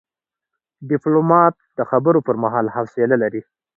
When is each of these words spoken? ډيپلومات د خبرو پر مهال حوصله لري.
ډيپلومات 0.89 1.55
د 1.77 1.79
خبرو 1.89 2.19
پر 2.27 2.35
مهال 2.43 2.65
حوصله 2.75 3.15
لري. 3.23 3.41